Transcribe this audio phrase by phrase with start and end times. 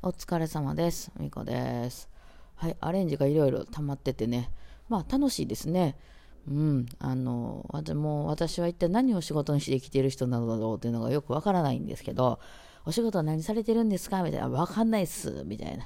[0.00, 1.10] お疲れ様です。
[1.18, 2.08] みこです。
[2.54, 4.48] はい、アレンジがいろいろ溜まっててね、
[4.88, 5.96] まあ楽しいですね。
[6.46, 12.38] うん、あの、わたも私は一体何を仕事にして生きてる人なのだろうというのがよくわからないんですけど、
[12.86, 14.22] お仕事は何されてるんですか？
[14.22, 15.84] みたいな、わかんないっす、みたいな。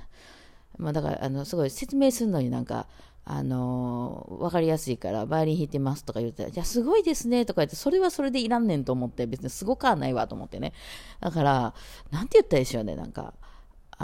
[0.77, 2.89] まあだから、あの、すごい説明するのになんか、
[3.25, 10.75] あのー、わかりやすいから、バイオリン弾いてますとか言って、じゃあすごいですねとか言って、それはそれでいらんねんと思って、別にすごくはないわと思ってね。
[11.21, 11.75] だから、
[12.11, 13.33] なんて言ったでしょうね、なんか、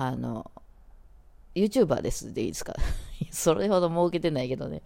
[0.00, 0.50] あの、
[1.56, 2.74] YouTuber ですでいいですか？
[3.32, 4.82] それほど儲けてないけどね。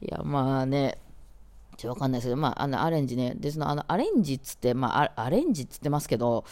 [0.00, 0.98] いや、まあね、
[1.76, 3.34] ちょっとわかんないですけど、まあ、あの、アレンジね。
[3.36, 6.44] で、その、あの、アレンジっつって、まあ、アレンジっつってますけど、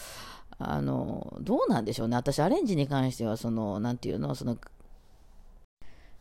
[0.57, 2.15] あの、どうなんでしょうね。
[2.15, 4.57] 私、アレンジに関しては、その、なんていうの、その、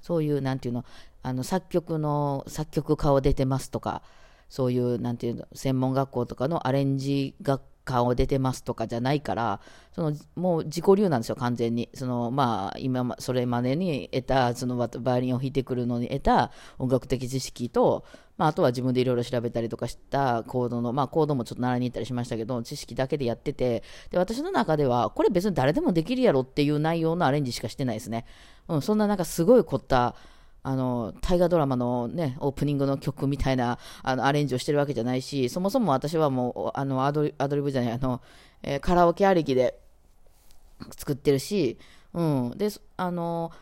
[0.00, 0.84] そういう、なんていうの、
[1.22, 4.02] あの、作曲の、作曲家を出てますとか、
[4.48, 9.60] そういう、なんていうの、専門学校とかのアレンジ学科を出てますとかじゃないから、
[9.92, 11.88] その、もう自己流なんですよ、完全に。
[11.94, 18.04] その、まあ、今、それまでに得た、その、ババイオリンを弾いてくるのに得た音楽的知識と、
[18.38, 28.24] まあ、あとは自分でいろいろ調べたりとかしたコードの、まあ、コードもちょっと習いに行ったりしましたけど、知識だけでやってて、で、私の中では、これ別に誰でもできるやろっていう内容のアレンジしかしてないですね。
[28.68, 30.14] うん、そんななんかすごい凝った、
[30.62, 38.20] あの、大河ドラマのね、オープニングの曲みたいな、あの、アレンジをしてるわけじゃないし、そもそも私はもう、あの、アドリアドリブじゃない、あの、
[38.62, 39.78] えーカラオケありきで
[40.96, 41.78] 作ってるし、
[42.14, 42.52] うん。
[42.56, 43.52] で、あの、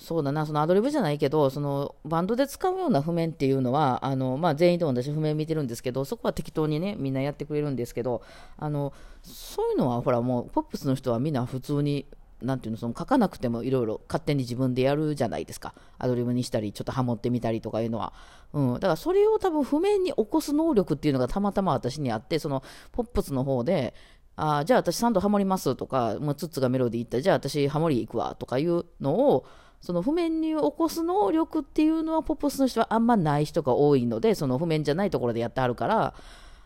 [0.00, 8.22] そうだな、そのアドリブじゃないけど、そのバンドで使うような譜面っていうのは、あの、まあ、全員で私譜面見てるんですけど、そこは適当にね、みんなやってくれるんですけど、
[8.56, 12.06] あの、そういうのはほらもう、ポップスの人はみんな普通に、
[12.42, 15.74] なんていうの、その書かなくてもいろいろ勝手に自分でやるじゃないですか。
[15.98, 18.12] アドリブにしたり、ちょっとハモってみたりとかいうのは。
[18.52, 18.74] うん。
[18.74, 23.94] だからそれを多分譜面に起こす能力っていうのがたまたま私にあって、そのポップスの方で、
[24.36, 29.46] あじゃあ私3度ハモりますとか、もうツッツがメロディーいった、じゃあ私ハモリ行くわとかいうのを、
[29.80, 36.14] その譜面に起こす能力っていうのはポップスの人はあんまない人が多いので、その譜面じゃないところでやってはるから、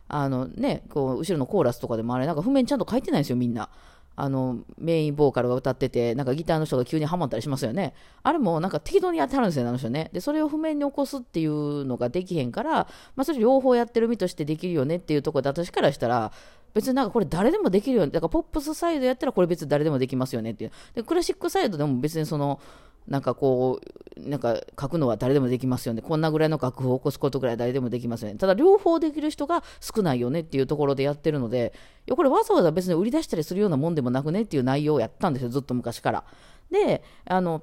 [0.09, 3.71] あのね、こう、後ろのコーラスとかでもあれ、なんか譜面ちゃんと書いてないんですよ、みんな。
[4.17, 7.95] あの、メインボーカルが歌ってて、なんかギターの人が急にハマったりしますよね。
[8.23, 10.11] あれもなんか適当にやってはるんですよ、あの人ね。
[10.13, 12.87] で、それを譜面に起こすっていうのができへんから、
[13.17, 16.33] まあそれ両方やってる身としてできるよねっていうところで私からしたら、
[16.75, 18.13] 別になんかこれ誰でもできるよね。
[18.13, 20.73] だからポップスサイドやったらこれ別に誰でもできますよねっていう。
[20.95, 22.61] で、クラシックサイドでも別にその、
[23.09, 23.81] なんかこ
[24.17, 26.03] う、なんか書くのは誰でもできますよね。
[26.03, 28.39] こんなぐらいの楽譜を起こすことぐらい誰でもできますよね。
[28.39, 31.75] ただ両方できる人が少ないよねっていうところでやってるので、
[32.07, 35.49] いや、これわざわざ別に売り出したりするようなもんでもなくねっていう内容をやったんですよ。
[35.49, 36.25] ずっと昔から。
[36.71, 37.63] で、あの、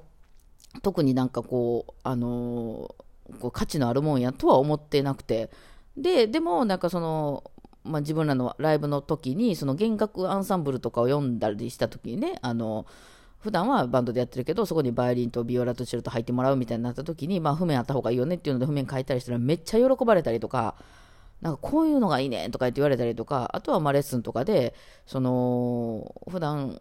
[0.82, 2.94] 特になんかこう、あの
[3.40, 5.50] こう価値のあるもんやとは思ってなくて。
[5.96, 7.50] で、でもなんかその、
[7.84, 12.86] まあ、自分らのライブの時に、その弦楽アンサンブルとかを読んだりした時にね、あの、
[13.42, 20.76] 普段はバンドでやってるけど、そこにバイオリンとビオラとチェルと入ってもらうみたいになった時に、まあ、譜面あった方がいいよねっていうので譜面変えたりしたらめっちゃ喜ばれたりとか、
[21.40, 24.74] なんかこういうのがいいねとか言って言われたりとか、あとはまあレッスンとかで、
[25.06, 26.78] その、普段、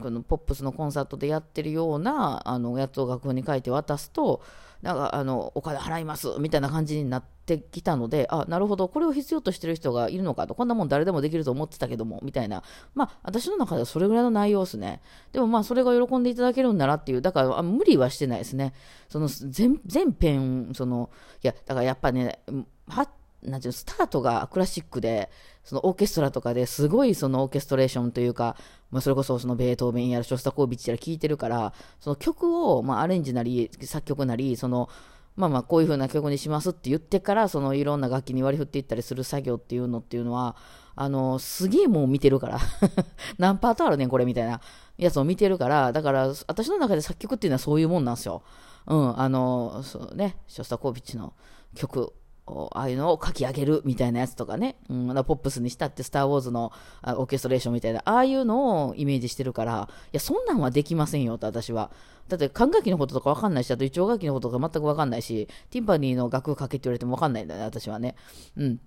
[0.00, 4.40] このポップスのコンサートでやってるようなあのやつを楽譜に書いて渡すと、
[4.82, 12.62] なんかあのお金払いますみたいな感じになってきたので、あなるほど、これを必要としてる人がいるのかと、こんなもん誰でもできると思ってたけども、みたいな、
[12.94, 15.02] まあ、私の中ではそれぐらいの内容ですね。
[15.32, 18.72] でもまあ、それが喜んでいただけるんならっていう、だからあ無理はしてないですね。
[19.08, 21.10] その全全編、その
[21.42, 22.40] いや、だからやっぱね、
[22.88, 23.10] 発
[23.42, 25.30] なんていうスタートがクラシックで、
[25.64, 28.56] そのオーケストラとかですごいそのオーケストレーションというか、
[28.90, 34.88] まあ、それこそそのベートーベンやらショスタコービッチやら聴いてるから、その曲をまあアレンジなり作曲なり、その
[35.36, 40.56] まあまあこういう風な曲にしますって言ってから、そのいろんな楽器に割り振っていったりする作業っていうのっていうのは、
[40.96, 42.58] あの、すげえもう見てるから、
[43.38, 44.60] 何パートあるねんこれみたいな
[44.98, 48.42] やつを見てるから、だから私の中で作曲っていうのはそういうもんなんですよ。
[48.86, 51.32] うん、あの、そうね、ショスタコービッチの
[51.74, 52.12] 曲
[52.46, 56.72] ああいうのを書き上げるみたいなやつとかね、うん、ポップスにしたって、スター・ウォーズの
[57.04, 61.90] オーケストレーションみたいな、ああいうのをイメージしてるから、いや、そんなんはできませんよと、私は。
[62.28, 68.16] だって、管楽器のこととかわかんないし、あと、一応楽器のこととか全くわかんないし、ティンパニーの楽譜書けって言われてもわかんないんだね、私はね。
[68.56, 68.80] うん。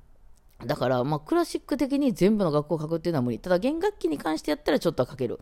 [0.66, 3.40] だから、まあ、クラシック的に全部の楽譜を書くっていうのは無理。
[3.40, 5.40] ただ、弦楽器に関してやったらちょっとは書ける。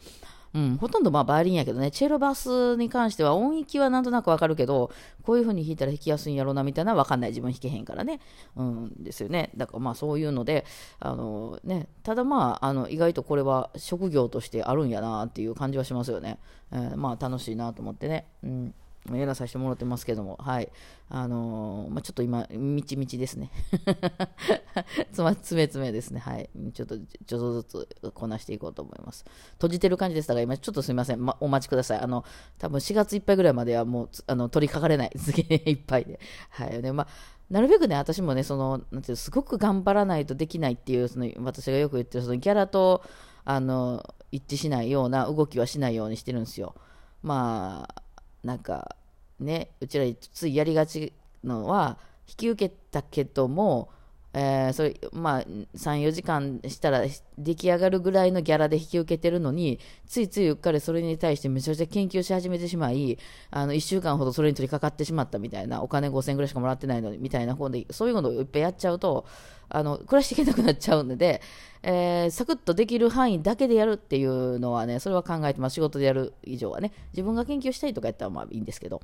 [0.54, 4.92] うん、ほとんどまあバイオリンやけどね、チェロバスに関しては音域はなんとなくわかるけど、
[5.24, 7.30] こういう風に弾いたら弾きやすいんやろうなみたいなわかんない。
[7.30, 8.20] 自分弾けへんからね。
[8.56, 9.52] うん、ですよね。
[9.56, 10.66] だからまあそういうので、
[11.00, 16.40] あのね、ただまあ、あの、意外とこれは職業としてあるんやなっていう感じはしますよね。
[16.72, 18.28] えーまあ楽しいなと思ってね。
[18.44, 18.74] うん。
[19.10, 20.72] やらさせてもらってますけども、はい。
[21.10, 23.52] あのー、まあ、ちょっと今、みちみちですね。
[25.12, 26.20] つま、つめつめですね。
[26.20, 26.50] はい。
[26.74, 27.06] ちょっと、ちょ
[27.38, 29.26] っとずつこなしていこうと思います。
[29.54, 31.26] 閉じてる感じでしたが、今、ちょっとすみません。
[31.26, 32.00] ま、お待ちください。
[32.00, 32.24] あの、
[32.60, 35.12] 多分4月いっぱいぐらいまではもう、あの、取りかかれない。
[35.18, 36.20] 次いっぱいで。
[36.52, 36.82] はい。
[36.82, 37.08] で、まあ、
[37.50, 43.04] なるべくね、私もね、その、なんていうすごく頑張らないとできないっていう、その、私がよく言ってる、その、ギャラと、
[43.44, 46.76] あの、一致しないような動きはしないようにしてるんですよ。
[47.24, 48.01] まあ、
[48.44, 48.96] なんか
[49.40, 51.98] ねうちらついやりがちのは
[52.28, 53.90] 引き受けたけども、
[54.34, 55.46] えー、それまあ
[55.76, 57.04] 34時間したら
[57.38, 63.18] 出来上がるぐらいのギャラで引き受けてるのについついうっかりそれに対してめちゃくちゃ研究し始めてしまい
[63.50, 69.26] あの1週間ほどそれに取り掛かってしまったみたいなお金5000円ぐらいしかもらってないのにみたいな方でそういうのをいっぱいやっちゃうと
[69.68, 71.42] あの暮らしていけなくなっちゃうので、
[71.84, 79.02] えー、サクッとできる範囲だけでやるっていうのはねそれは考えてます仕事でやる以上はね自分が研究したいとかやったらまあいいんですけど。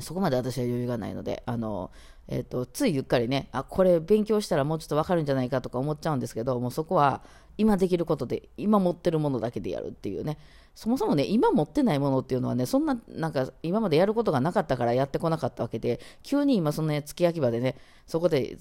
[0.00, 1.90] そこまで私は余裕がないので、あの、
[2.28, 7.22] えっ、ー、と、ついゆっかりね、あ、これ勉強したらもうちょっとわかるんじゃないかとか思っちゃうんですけど、もうそこは
[7.58, 10.38] 今できることで、今持ってるものだけでやるっていうね、
[10.74, 17.76] そもそもね、今持ってないものっていうのはね、そんな、なんか、今までやることがなかったからやってこなかったわけで、急に今、そのね、付き焼き場でね、
[18.06, 18.56] そこで、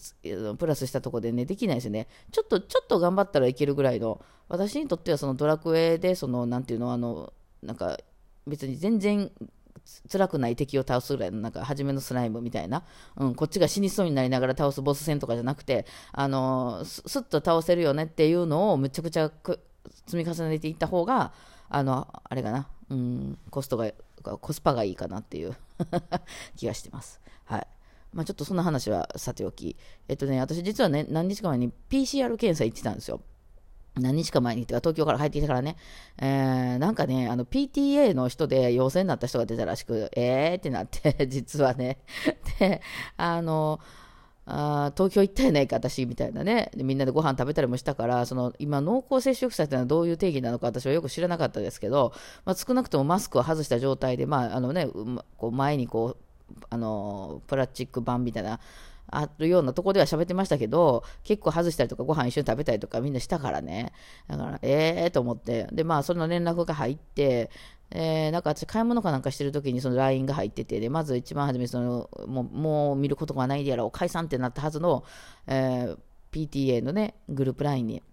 [0.58, 2.08] プラスしたとこでね、できないですよね。
[2.32, 7.98] ちょっと、ちょっと頑張ったらいけるぐらいの、私にとってはそのドラクエで、その、なんていうの、あの、なんか、
[8.48, 9.32] 別に全然
[10.12, 12.84] 辛くない敵を倒すぐらいの、なんか、初めのスライムみたいな、
[13.18, 19.32] うん、こっちが死にそうになりながら倒すボス戦とかじゃなくて、あのすっと倒せるよねっていうのをむちゃくちゃ
[20.08, 21.34] 積み重ねていった方が、
[21.70, 23.92] あの、あれかな、うん、コストが、
[24.22, 25.56] コスパがいいかなっていう
[26.58, 27.20] 気がしてます。
[27.46, 27.68] はい。
[28.14, 29.78] まあ、ちょっとそんな話はさておき、
[30.08, 33.22] えっとね、私実はね、何日か前に PCR 検査行ってたんですよ。
[33.96, 35.76] 何日か前にってか、東京から帰ってきたからね、
[36.18, 42.00] えー、なんかね、あの、PTA の人で陽性になった人が出たらしく、えーってなって、 実はね。
[42.60, 42.82] で、
[43.18, 43.80] あの、
[44.52, 46.72] あ東京行ったやないか、私、みたいなね。
[46.76, 52.14] みんなでご飯食べたりもしたから、その今、濃厚接触者っていうのはどういう定義なのか、私はよく知らなかったですけど、
[52.46, 54.88] まあ、少なくともマスクを外した状態で、まああのね、
[55.38, 58.60] こう前にこう、あのプラスチック板みたいな、
[59.12, 63.92] あるようなとこでは喋ってましたけど、結構外したりとか、ご飯一緒に食べたりとかみんなしたからね。
[64.28, 65.68] だから、ええー、と思って。
[65.72, 67.50] で、まあ、その連絡が入って、
[67.92, 75.04] えー、なんか私買い物かなんかしてる時にその LINE が入ってて、で、まず一番初めその、もう、もう見ることがないでやろう、解散ってなったはずの、
[75.48, 75.98] えー、
[76.32, 78.04] PTA のね、グループ LINE に、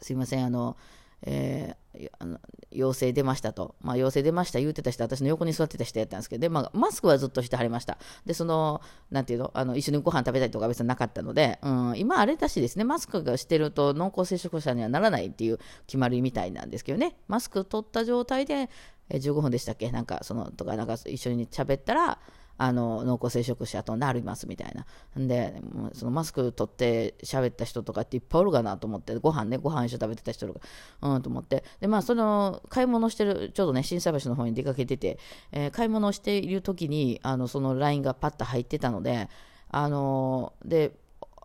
[0.00, 0.76] すいません、あの、
[1.22, 1.76] えー、
[2.18, 2.38] あの
[2.70, 7.98] 陽性出ましたと、まあ、陽性出ました言うてた人、私の横に座ってた人やったんですけど、でまあ、マスクはずっとしてはりました。
[8.26, 8.80] で、その、
[9.10, 18.70] なんていうの、あの一緒にご飯食べたりとか別になかったので、うん、今、あれだしですね、マスクがしてると濃厚接触者にはならないっていう決まりみたいなんですけどね、マスク取った状態で、
[19.10, 22.18] え15分でしたっけ、なんか、その、とか、なんか一緒に喋ったら、
[22.56, 24.86] あの濃厚接触者となりますみたいな。
[25.16, 25.60] で、
[25.92, 30.60] そのマスク取って喋った人とかっていっぱいおるかなと思って、ご飯ね、ご飯一緒食べてた人とか、
[31.02, 35.18] うんと思って、で、まあ、その買い物してる、ちょうどね、心斎橋の方に出かけてて、
[35.52, 39.28] えー、買い物している時に、あのその LINE がパッと入ってたので、
[39.70, 40.92] あので、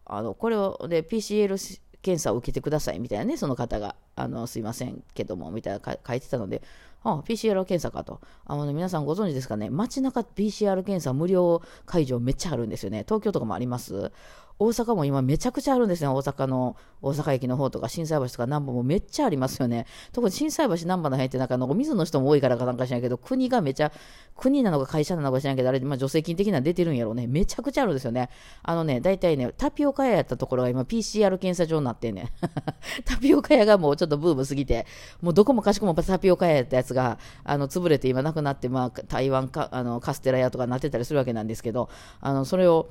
[0.06, 6.62] あのこれをで PCL 検査を受けてくださいみたいなね、その方が、あのすいませんけども、みたいな書いてたので、
[7.04, 8.20] あ PCR 検査かと。
[8.46, 13.04] あの、ね、皆さんご存知ですかね街中 PCR 検査無料会場めっちゃあるんですよね。
[13.08, 14.12] 東京とかもあります
[14.60, 16.10] 大阪も今めちゃくちゃあるんですね。
[16.10, 19.86] 大阪の、大阪駅の方とか、心斎橋とか南波もめっちゃありますよね。
[20.12, 23.94] 特に心斎橋南波の辺ってなんか、お水の人も多いからかなんか知らんけど、国がめちゃ、
[24.36, 27.26] 国なのか会社なのか知らんけど、あれ、まあ、助成金的な出てるんやろうね。
[27.26, 28.30] めちゃくちゃあるんですよね。
[28.62, 32.34] あのね、大体ね、タピオカ屋やったところが今 PCR 検査場になってんね。
[33.06, 34.86] タピオカ屋がもうちょっとブームすぎて、
[35.22, 41.88] もうどこもかしこもタピオカ屋やったやつが、あの、潰れて今なくなって、まあ、台湾か、あの、カステラ屋とかなってたりするわけなんですけど、
[42.20, 42.90] あの、それを、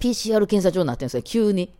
[0.00, 1.72] PCR 検査場になってるんですよ、急に。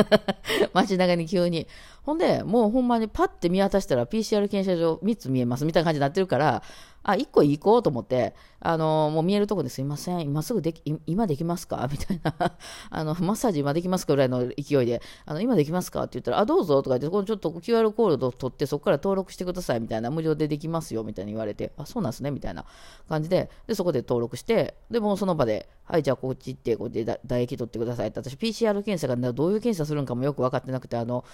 [0.72, 1.66] 街中に急に。
[2.04, 6.62] ほんで、もうほんまにパッて見渡したら PCR 検査場3つ見えますみたいな感じになってるから、
[7.04, 11.88] あ、1個行こうと思って、あの、もう見えるとこですいません、今すぐでき、今できますか？
[11.90, 12.34] みたいな、
[12.90, 22.64] あの、マッサージ今できますかぐらいの勢いで、あの、今できますかって言ったら、あ、どうぞとか言って、このちょっと QR コードを取って、そこから登録してくださいみたいな、無料でできますよみたいに言われて、あ、そうなんですねみたいな。
[23.08, 31.24] 感じで、で、そこで登録して、で、もうその場で、はい、じゃあこっち行って、こうで唾液取ってくださいって、私 PCR 検査がどういう検査するんかもよく分かってなくて、あの、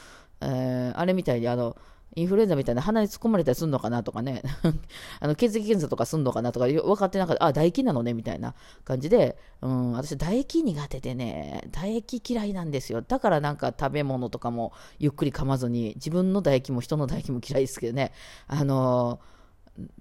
[0.40, 0.48] えー、
[0.94, 1.76] あれみたいに、あの、
[2.14, 4.42] インフルエンザみたいな鼻に突っ込まれたりするのかなとかね。
[5.20, 13.02] あの血液検査とかすんのかなとか分かってなかった、あ、唾液なのねみたいな感じで、うん、私、唾液苦手でね、唾液嫌いなんですよ。
[13.02, 18.12] だからなんか食べ物とかもゆっくり噛まずに、自分の唾液も人の唾液も嫌いですけどね、
[18.46, 19.20] あの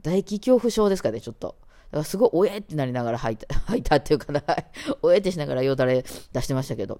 [0.01, 1.55] 唾液恐怖症ですかね、ちょっと。
[1.91, 4.43] だからすごい、おえってなりながら吐いた、 吐いたっていうかな、
[5.01, 6.99] おえってしながらよだれ出してましたけど、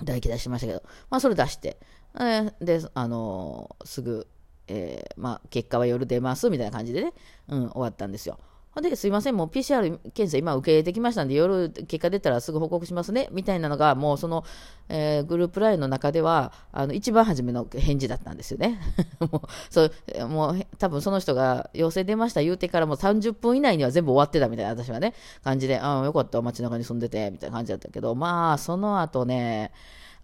[0.00, 1.78] 唾液出してましたけど、まあそれ出して、
[2.14, 4.26] えー、で、あのー、すぐ、
[4.66, 7.12] えー、まあ結果は夜出ますみたいな感じでね、
[7.48, 8.38] うん、終わったんですよ。
[8.80, 14.44] で、すいません、もう PCR 検査今受け入れてきましたんで、夜結果出たらすぐ報告しますね、みたいなのが、もうその、
[14.88, 18.80] えー、グループ LINE の中では、あの、一番初めの返事だったんですよね。
[19.20, 29.72] もう、そう、もう、多分その人が陽性出ました言うてからもう30分以内には全部終わってたみたいな、私はね、感じで、ああ、よかった、街中に住んでて、みたいな感じだったけど、まあ、その後ね、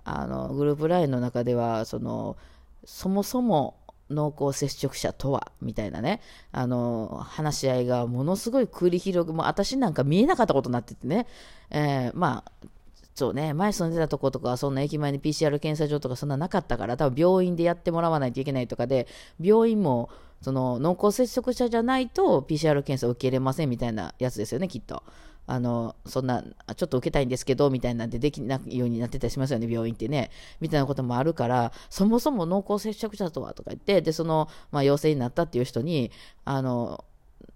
[0.04, 2.36] あの、グループ LINE の中では、その、
[2.84, 3.76] そもそも、
[4.14, 6.20] 濃厚接触者とはみたいなね、
[6.52, 11.26] あの、話し合いがものすごい繰り広く、もう私なんか見えなかったことになっててね、
[11.70, 12.66] えー、まあ、
[13.14, 19.06] そうね、前住んでたとことかはそんな駅前に PCR 検査場とかそんななかったから、多分病院でやってもらわないといけないとかで、
[19.40, 20.10] 病院も
[20.42, 25.02] その濃厚接触者じゃないと PCR 検査を受け入れませんみたいなやつですよね、きっと。
[25.46, 30.30] あの、そんな、ちょっと受けたいんですけど、みたいなんでできないようになってたりしますよね、病院ってね。
[30.60, 36.10] みたいなこともあるから、そもそも濃厚接触者とはとか言って、で、その、まあ、陽性になったっていう人に、
[36.44, 37.04] あの、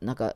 [0.00, 0.34] なんか、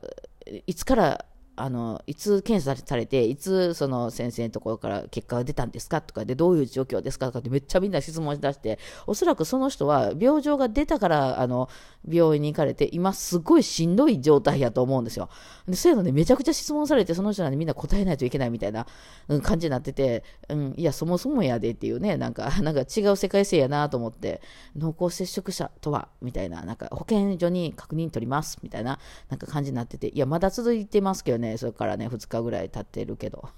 [0.67, 11.69] いつからあのいつ検査されて、いつその先生のところから結果が出たんですかとかで、どういう状況ですかとかってめっちゃみんな質問しだして、おそらくその人は病状が出たからあの
[12.07, 15.29] 病院に行かれて、今すごいしんどい状態やと思うんですよ。
[15.67, 18.87] でそういうのでめちゃくちゃ質問されて、その人らにみんな答えないといけないみたいな、
[19.41, 24.41] 感じになってて、うん、いや、そもそもやでっていうね、なんか、 なんか違う世界線やなと思って、
[24.75, 33.49] 濃厚接触者とはみたいな、なんか保健所に確認取りますみたいな、なんか感じになってて、いや、まだ続いてますけどね、ねそれからね、2日ぐらい経ってるけど。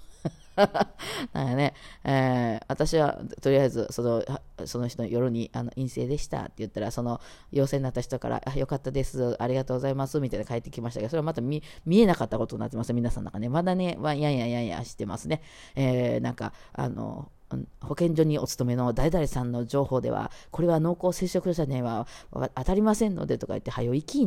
[1.33, 1.73] なんやね、
[2.03, 4.23] えー、私はとりあえずその
[4.65, 7.19] その人の夜にあの陰性でしたって言ったら、その
[7.51, 15.41] 陽性になった人から、あよかったです、ありがとうございますみたいな帰ってきましたけど、それはまた見えなかったことになってます、皆さんなんかね、まだね、やんやんやんやんしてますね。
[15.75, 17.29] えー、なんか、あの、
[17.81, 24.23] 保健所にお勤めの誰々さんの情報では、これは濃厚接触者には当たりませんのでとか言って、はよ、行き